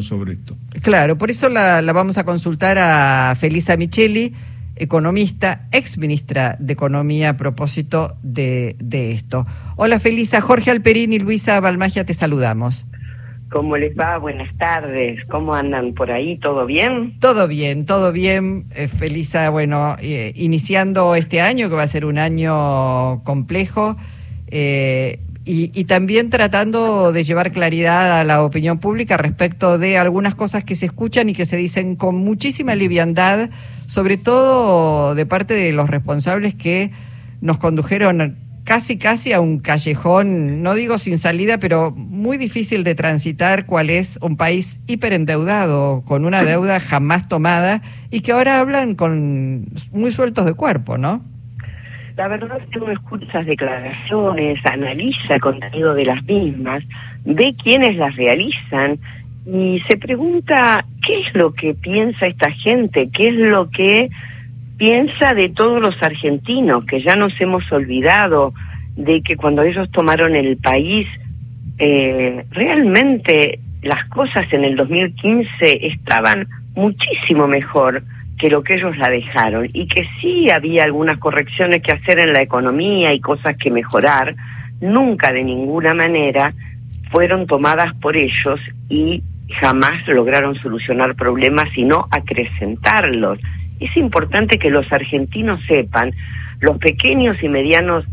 [0.00, 0.56] opinión sobre esto.
[0.82, 4.34] Claro, por eso la, vamos a consultar a Felisa Micheli,
[4.76, 9.46] economista, ex ministra de Economía, a propósito de, de esto.
[9.76, 12.86] Hola Felisa, Jorge Alperín y Luisa Balmagia, te saludamos.
[13.50, 14.16] ¿Cómo les va?
[14.18, 15.24] Buenas tardes.
[15.28, 16.36] ¿Cómo andan por ahí?
[16.38, 17.18] ¿Todo bien?
[17.18, 18.66] Todo bien, todo bien.
[18.76, 23.96] Eh, Felisa, bueno, eh, iniciando este año, que va a ser un año complejo,
[24.46, 30.64] eh, y, también tratando de llevar claridad a la opinión pública respecto de algunas cosas
[30.64, 33.50] que se escuchan y que se dicen con muchísima liviandad,
[33.86, 36.92] sobre todo de parte de los responsables que
[37.40, 42.94] nos condujeron casi casi a un callejón, no digo sin salida, pero muy difícil de
[42.94, 48.94] transitar, cuál es un país hiperendeudado, con una deuda jamás tomada y que ahora hablan
[48.94, 51.24] con muy sueltos de cuerpo, ¿no?
[52.20, 56.84] La verdad es que uno escucha declaraciones, analiza el contenido de las mismas,
[57.24, 58.98] ve quiénes las realizan
[59.46, 64.10] y se pregunta qué es lo que piensa esta gente, qué es lo que
[64.76, 68.52] piensa de todos los argentinos, que ya nos hemos olvidado
[68.96, 71.08] de que cuando ellos tomaron el país,
[71.78, 78.02] eh, realmente las cosas en el 2015 estaban muchísimo mejor
[78.40, 82.32] que lo que ellos la dejaron y que sí había algunas correcciones que hacer en
[82.32, 84.34] la economía y cosas que mejorar,
[84.80, 86.54] nunca de ninguna manera
[87.10, 89.22] fueron tomadas por ellos y
[89.60, 93.38] jamás lograron solucionar problemas, sino acrecentarlos.
[93.78, 96.12] Es importante que los argentinos sepan,
[96.60, 98.06] los pequeños y medianos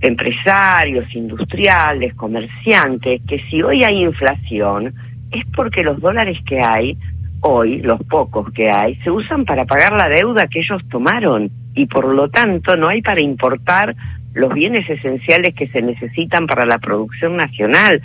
[0.00, 4.94] empresarios, industriales, comerciantes, que si hoy hay inflación
[5.30, 6.96] es porque los dólares que hay
[7.40, 11.86] hoy, los pocos que hay, se usan para pagar la deuda que ellos tomaron y
[11.86, 13.94] por lo tanto no hay para importar
[14.34, 18.02] los bienes esenciales que se necesitan para la producción nacional.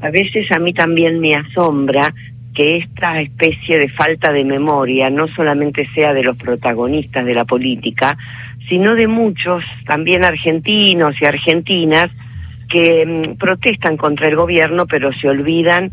[0.00, 2.12] A veces a mí también me asombra
[2.54, 7.44] que esta especie de falta de memoria no solamente sea de los protagonistas de la
[7.44, 8.16] política,
[8.68, 12.10] sino de muchos, también argentinos y argentinas,
[12.68, 15.92] que mm, protestan contra el gobierno, pero se olvidan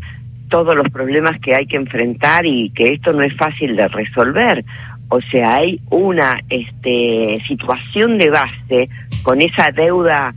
[0.52, 4.64] todos los problemas que hay que enfrentar y que esto no es fácil de resolver.
[5.08, 8.90] O sea, hay una este, situación de base
[9.24, 10.34] con esa deuda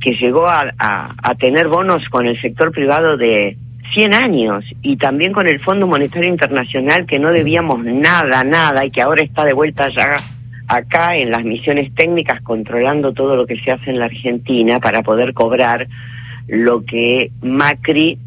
[0.00, 3.56] que llegó a, a tener bonos con el sector privado de
[3.94, 8.90] 100 años y también con el Fondo Monetario Internacional que no debíamos nada, nada y
[8.90, 10.18] que ahora está de vuelta ya
[10.68, 15.02] acá en las misiones técnicas controlando todo lo que se hace en la Argentina para
[15.02, 15.86] poder cobrar
[16.48, 18.18] lo que Macri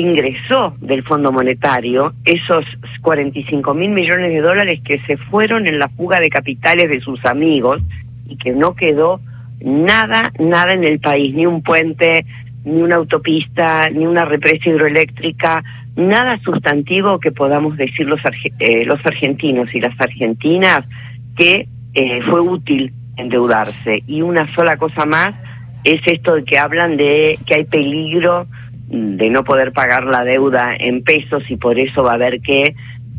[0.00, 2.64] ingresó del Fondo Monetario, esos
[3.00, 7.24] 45 mil millones de dólares que se fueron en la fuga de capitales de sus
[7.24, 7.82] amigos
[8.28, 9.20] y que no quedó
[9.60, 12.24] nada, nada en el país, ni un puente,
[12.64, 15.62] ni una autopista, ni una represa hidroeléctrica,
[15.96, 18.20] nada sustantivo que podamos decir los,
[18.58, 20.88] eh, los argentinos y las argentinas
[21.36, 24.02] que eh, fue útil endeudarse.
[24.06, 25.34] Y una sola cosa más
[25.84, 28.46] es esto de que hablan de que hay peligro
[28.88, 32.74] de no poder pagar la deuda en pesos y por eso va a haber que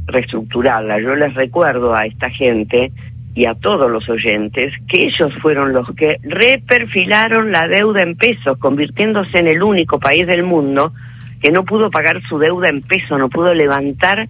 [0.07, 0.99] reestructurarla.
[0.99, 2.91] Yo les recuerdo a esta gente
[3.35, 8.57] y a todos los oyentes que ellos fueron los que reperfilaron la deuda en pesos,
[8.57, 10.91] convirtiéndose en el único país del mundo
[11.41, 14.27] que no pudo pagar su deuda en pesos, no pudo levantar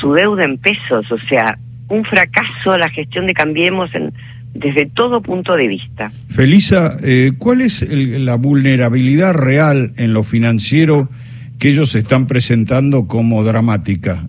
[0.00, 1.10] su deuda en pesos.
[1.10, 1.56] O sea,
[1.88, 4.12] un fracaso la gestión de Cambiemos en,
[4.54, 6.10] desde todo punto de vista.
[6.28, 11.08] Felisa, eh, ¿cuál es la vulnerabilidad real en lo financiero
[11.58, 14.26] que ellos están presentando como dramática?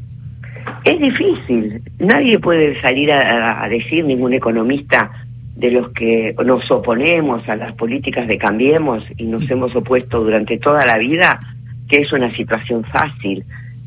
[0.83, 1.81] Es difícil.
[1.99, 5.11] Nadie puede salir a, decir, ningún economista
[5.55, 10.57] de los que nos oponemos a las políticas de Cambiemos y nos hemos opuesto durante
[10.57, 11.39] toda la vida,
[11.87, 13.43] que es una situación fácil.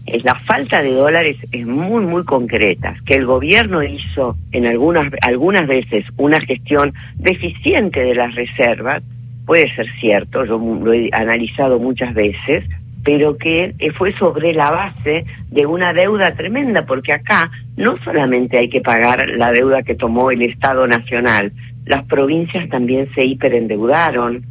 [0.07, 2.95] La falta de dólares es muy, muy concreta.
[3.07, 9.03] Que el gobierno hizo en algunas, algunas veces una gestión deficiente de las reservas,
[9.47, 12.65] puede ser cierto, yo lo he analizado muchas veces,
[13.03, 18.69] pero que fue sobre la base de una deuda tremenda, porque acá no solamente hay
[18.69, 21.53] que pagar la deuda que tomó el Estado Nacional,
[21.85, 24.43] las provincias también se hiperendeudaron,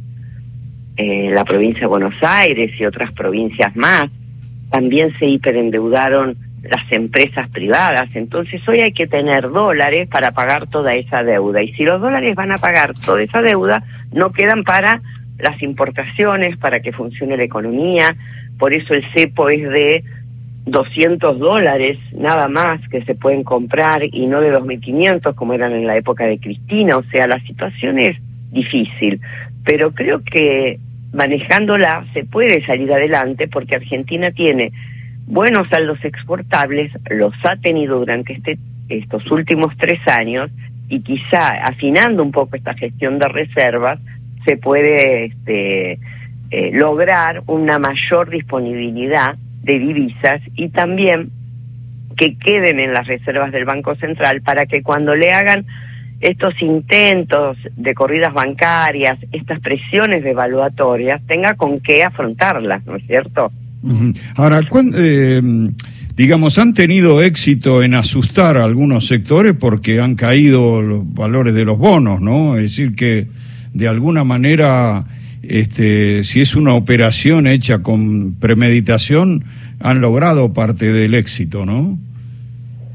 [0.96, 4.08] eh, la provincia de Buenos Aires y otras provincias más,
[4.74, 10.96] también se hiperendeudaron las empresas privadas, entonces hoy hay que tener dólares para pagar toda
[10.96, 15.00] esa deuda, y si los dólares van a pagar toda esa deuda, no quedan para
[15.38, 18.16] las importaciones, para que funcione la economía,
[18.58, 20.02] por eso el cepo es de
[20.66, 25.86] 200 dólares nada más que se pueden comprar y no de 2.500 como eran en
[25.86, 26.96] la época de Cristina.
[26.96, 28.16] O sea, la situación es
[28.50, 29.20] difícil,
[29.64, 30.80] pero creo que
[31.14, 34.72] manejándola se puede salir adelante porque Argentina tiene
[35.26, 38.58] buenos saldos exportables, los ha tenido durante este,
[38.88, 40.50] estos últimos tres años
[40.88, 43.98] y quizá afinando un poco esta gestión de reservas
[44.44, 45.98] se puede este,
[46.50, 51.30] eh, lograr una mayor disponibilidad de divisas y también
[52.16, 55.64] que queden en las reservas del Banco Central para que cuando le hagan
[56.24, 63.52] estos intentos de corridas bancarias, estas presiones devaluatorias, tenga con qué afrontarlas, ¿no es cierto?
[64.34, 64.62] Ahora,
[64.96, 65.42] eh,
[66.16, 71.66] digamos, han tenido éxito en asustar a algunos sectores porque han caído los valores de
[71.66, 72.56] los bonos, ¿no?
[72.56, 73.26] Es decir, que
[73.74, 75.04] de alguna manera,
[75.42, 79.44] este, si es una operación hecha con premeditación,
[79.80, 81.98] han logrado parte del éxito, ¿no?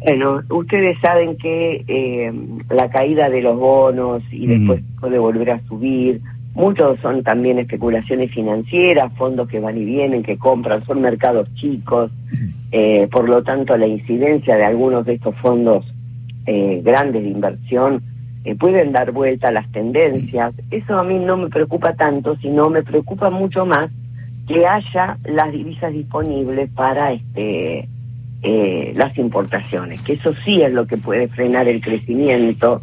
[0.02, 2.34] Bueno, ustedes saben que eh,
[2.70, 6.22] la caída de los bonos y después puede volver a subir,
[6.54, 12.12] muchos son también especulaciones financieras, fondos que van y vienen, que compran, son mercados chicos,
[12.72, 15.86] eh, por lo tanto la incidencia de algunos de estos fondos
[16.46, 18.02] eh, grandes de inversión
[18.58, 20.56] pueden dar vuelta a las tendencias.
[20.72, 23.92] Eso a mí no me preocupa tanto, sino me preocupa mucho más
[24.48, 27.88] que haya las divisas disponibles para este
[28.42, 32.82] eh, las importaciones, que eso sí es lo que puede frenar el crecimiento,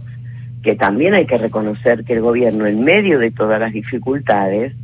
[0.62, 4.74] que también hay que reconocer que el gobierno, en medio de todas las dificultades,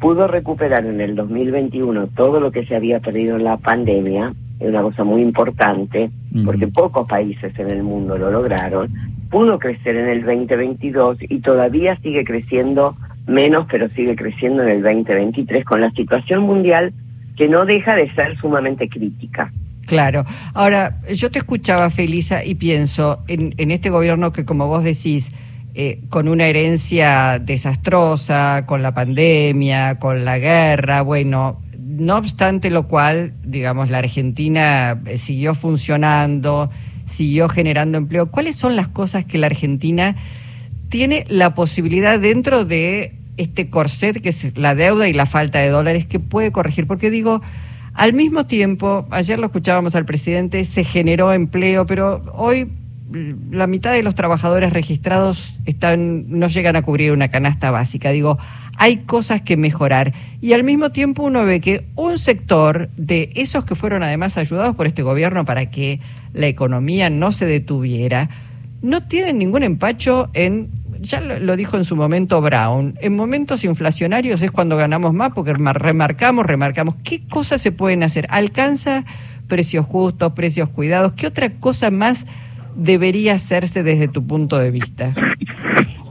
[0.00, 4.68] pudo recuperar en el 2021 todo lo que se había perdido en la pandemia, es
[4.68, 6.10] una cosa muy importante,
[6.44, 8.90] porque pocos países en el mundo lo lograron,
[9.30, 12.94] pudo crecer en el 2022 y todavía sigue creciendo
[13.26, 16.92] menos, pero sigue creciendo en el 2023 con la situación mundial
[17.36, 19.50] que no deja de ser sumamente crítica.
[19.92, 20.24] Claro.
[20.54, 25.30] Ahora, yo te escuchaba, Felisa, y pienso en, en este gobierno que, como vos decís,
[25.74, 32.88] eh, con una herencia desastrosa, con la pandemia, con la guerra, bueno, no obstante lo
[32.88, 36.70] cual, digamos, la Argentina eh, siguió funcionando,
[37.04, 38.30] siguió generando empleo.
[38.30, 40.16] ¿Cuáles son las cosas que la Argentina
[40.88, 45.68] tiene la posibilidad dentro de este corset que es la deuda y la falta de
[45.68, 46.86] dólares que puede corregir?
[46.86, 47.42] Porque digo,
[47.94, 52.68] al mismo tiempo, ayer lo escuchábamos al presidente, se generó empleo, pero hoy
[53.50, 58.10] la mitad de los trabajadores registrados están no llegan a cubrir una canasta básica.
[58.10, 58.38] Digo,
[58.76, 60.14] hay cosas que mejorar.
[60.40, 64.74] Y al mismo tiempo uno ve que un sector de esos que fueron además ayudados
[64.74, 66.00] por este gobierno para que
[66.32, 68.30] la economía no se detuviera,
[68.80, 70.70] no tienen ningún empacho en
[71.02, 75.52] ya lo, dijo en su momento Brown, en momentos inflacionarios es cuando ganamos más porque
[75.52, 76.94] remarcamos, remarcamos.
[77.04, 78.26] ¿Qué cosas se pueden hacer?
[78.30, 79.04] ¿Alcanza
[79.48, 81.12] precios justos, precios cuidados?
[81.12, 82.26] ¿Qué otra cosa más
[82.74, 85.14] debería hacerse desde tu punto de vista?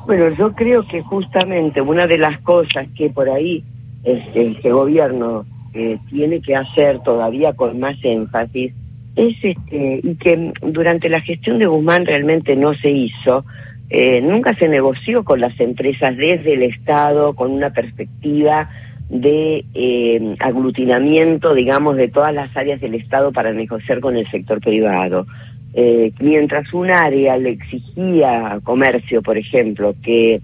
[0.06, 3.64] Bueno, yo creo que justamente una de las cosas que por ahí
[4.04, 8.74] este, este gobierno eh, tiene que hacer todavía con más énfasis
[9.16, 13.46] es este y que durante la gestión de Guzmán realmente no se hizo
[13.94, 18.70] eh, nunca se negoció con las empresas desde el Estado con una perspectiva
[19.10, 24.62] de eh, aglutinamiento, digamos, de todas las áreas del Estado para negociar con el sector
[24.62, 25.28] privado.
[25.74, 30.40] Eh, mientras un área le exigía comercio, por ejemplo, que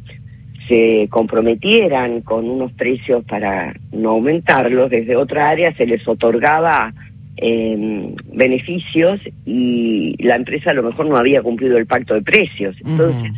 [0.67, 6.93] se comprometieran con unos precios para no aumentarlos, desde otra área se les otorgaba
[7.38, 12.75] eh, beneficios y la empresa a lo mejor no había cumplido el pacto de precios.
[12.86, 13.32] Entonces,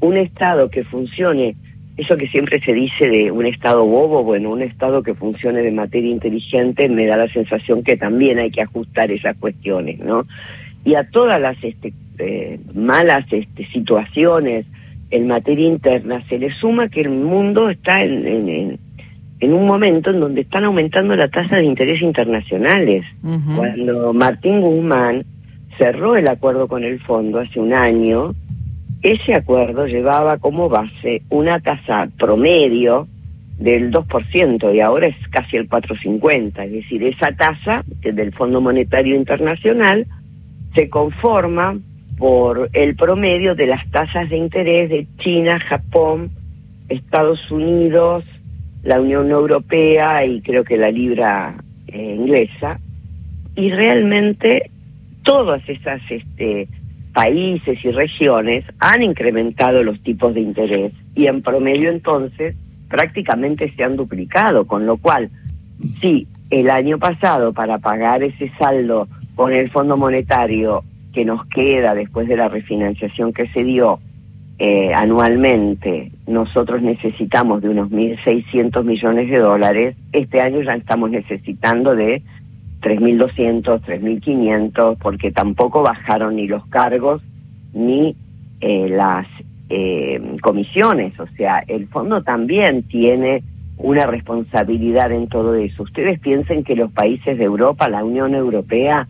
[0.00, 1.54] un Estado que funcione,
[1.96, 5.70] eso que siempre se dice de un Estado bobo, bueno, un Estado que funcione de
[5.70, 10.24] materia inteligente, me da la sensación que también hay que ajustar esas cuestiones, ¿no?
[10.84, 14.66] Y a todas las este, eh, malas este, situaciones
[15.10, 18.78] en materia interna se le suma que el mundo está en en
[19.40, 23.04] un momento en donde están aumentando la tasa de interés internacionales.
[23.56, 25.24] Cuando Martín Guzmán
[25.78, 28.34] cerró el acuerdo con el fondo hace un año,
[29.02, 33.06] ese acuerdo llevaba como base una tasa promedio
[33.58, 36.64] del 2% y ahora es casi el 4,50.
[36.64, 40.06] Es decir, esa tasa del Fondo Monetario Internacional
[40.74, 41.76] se conforma
[42.18, 46.30] por el promedio de las tasas de interés de China, Japón,
[46.88, 48.24] Estados Unidos,
[48.84, 51.54] la Unión Europea y creo que la libra
[51.88, 52.78] eh, inglesa,
[53.56, 54.70] y realmente
[55.22, 56.68] todas esas este,
[57.12, 62.56] países y regiones han incrementado los tipos de interés y en promedio entonces
[62.88, 65.30] prácticamente se han duplicado, con lo cual,
[66.00, 71.94] sí, el año pasado para pagar ese saldo con el Fondo Monetario que nos queda
[71.94, 73.98] después de la refinanciación que se dio
[74.58, 81.96] eh, anualmente nosotros necesitamos de unos 1.600 millones de dólares, este año ya estamos necesitando
[81.96, 82.22] de
[82.80, 87.22] 3.200, 3.500, porque tampoco bajaron ni los cargos
[87.72, 88.14] ni
[88.60, 89.26] eh, las
[89.70, 91.18] eh, comisiones.
[91.18, 93.42] O sea, el fondo también tiene
[93.76, 95.82] una responsabilidad en todo eso.
[95.82, 99.08] Ustedes piensen que los países de Europa, la Unión Europea,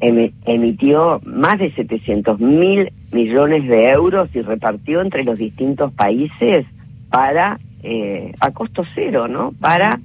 [0.00, 6.66] emitió más de 700 mil millones de euros y repartió entre los distintos países
[7.10, 9.52] para, eh, a costo cero, ¿no?
[9.60, 9.98] Para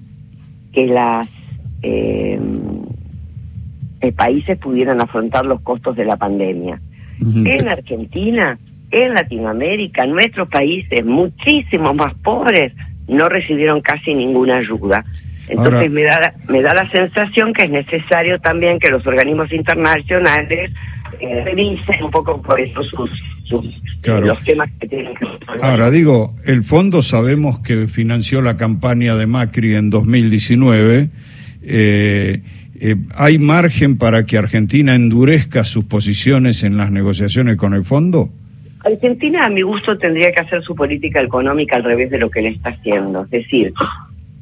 [0.74, 1.28] que las
[1.82, 2.40] eh,
[4.02, 6.80] eh, países pudieran afrontar los costos de la pandemia.
[7.20, 8.60] En Argentina,
[8.92, 12.74] en Latinoamérica, nuestros países muchísimo más pobres
[13.08, 15.04] no recibieron casi ninguna ayuda.
[15.50, 20.72] Entonces me da me da la sensación que es necesario también que los organismos internacionales
[21.20, 23.10] eh, revisen un poco por eso sus,
[24.06, 25.26] los temas que tienen que
[25.62, 31.10] Ahora digo, el fondo sabemos que financió la campaña de Macri en 2019.
[31.64, 32.42] Eh,
[32.80, 38.30] eh, ¿Hay margen para que Argentina endurezca sus posiciones en las negociaciones con el fondo?
[38.86, 42.42] Argentina, a mi gusto, tendría que hacer su política económica al revés de lo que
[42.42, 43.24] le está haciendo.
[43.24, 43.74] Es decir,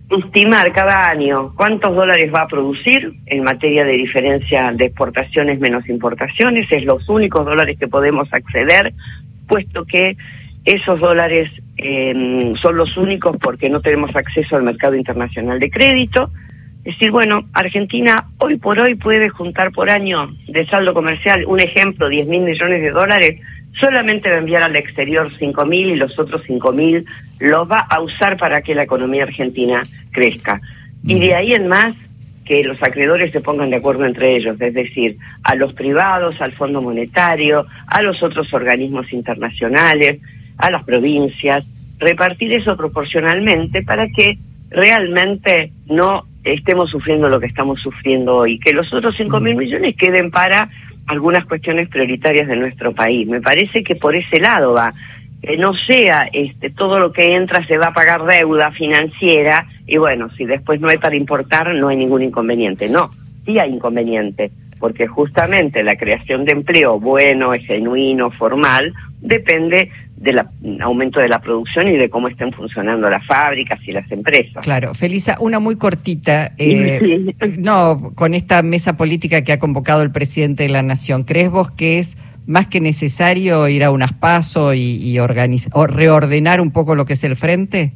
[0.09, 5.88] estimar cada año cuántos dólares va a producir en materia de diferencia de exportaciones menos
[5.89, 8.93] importaciones, es los únicos dólares que podemos acceder,
[9.47, 10.15] puesto que
[10.63, 16.29] esos dólares em, son los únicos porque no tenemos acceso al mercado internacional de crédito.
[16.83, 21.59] Es decir, bueno, Argentina hoy por hoy puede juntar por año de saldo comercial, un
[21.59, 23.41] ejemplo, 10 mil millones de dólares,
[23.79, 27.05] solamente va a enviar al exterior 5 mil y los otros 5 mil
[27.39, 30.62] los va a usar para que la economía argentina crezca.
[31.03, 31.94] Y de ahí en más,
[32.46, 36.53] que los acreedores se pongan de acuerdo entre ellos, es decir, a los privados, al
[36.53, 40.20] Fondo Monetario, a los otros organismos internacionales,
[40.58, 41.65] a las provincias,
[41.98, 44.38] repartir eso proporcionalmente para que
[44.70, 49.96] realmente no estemos sufriendo lo que estamos sufriendo hoy, que los otros 5 mil millones
[49.98, 50.70] queden para
[51.07, 53.27] algunas cuestiones prioritarias de nuestro país.
[53.27, 54.93] Me parece que por ese lado va,
[55.41, 59.97] que no sea este todo lo que entra se va a pagar deuda financiera y
[59.97, 62.89] bueno, si después no hay para importar no hay ningún inconveniente.
[62.89, 63.09] No,
[63.45, 70.41] sí hay inconveniente, porque justamente la creación de empleo bueno, genuino, formal, depende del
[70.81, 74.63] aumento de la producción y de cómo estén funcionando las fábricas y las empresas.
[74.63, 76.53] Claro, Felisa, una muy cortita.
[76.57, 81.50] Eh, no, con esta mesa política que ha convocado el presidente de la Nación, ¿crees
[81.50, 82.17] vos que es
[82.48, 87.13] más que necesario ir a unas pasos y, y o reordenar un poco lo que
[87.13, 87.91] es el frente?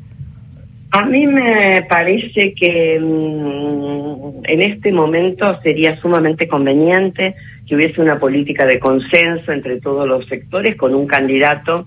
[0.92, 7.36] A mí me parece que mm, en este momento sería sumamente conveniente
[7.68, 11.86] que hubiese una política de consenso entre todos los sectores con un candidato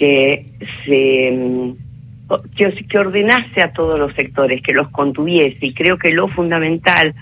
[0.00, 0.46] que
[0.86, 1.72] se mm,
[2.56, 5.66] que, ordenase a todos los sectores, que los contuviese.
[5.66, 7.14] Y creo que lo fundamental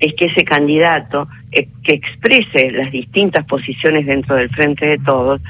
[0.00, 5.40] es que ese candidato eh, que exprese las distintas posiciones dentro del frente de todos,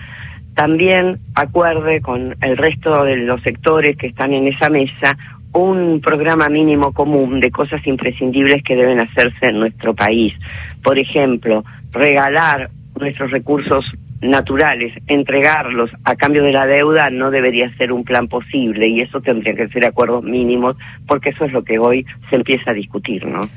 [0.55, 5.17] también acuerde con el resto de los sectores que están en esa mesa
[5.55, 10.35] un programa mínimo común de cosas imprescindibles que deben hacerse en nuestro país.
[10.83, 12.69] Por ejemplo, regalar
[13.01, 13.87] nuestros recursos
[14.25, 19.21] naturales, entregarlos a cambio de la deuda no debería ser un plan posible y eso
[19.21, 20.77] tendría que ser acuerdos mínimos
[21.07, 23.49] porque eso es lo que hoy se empieza a discutir, ¿no?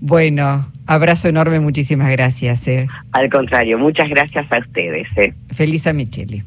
[0.00, 2.68] Bueno, abrazo enorme, muchísimas gracias.
[2.68, 2.86] Eh.
[3.12, 5.08] Al contrario, muchas gracias a ustedes.
[5.16, 5.32] Eh.
[5.52, 6.42] Feliz a Micheli.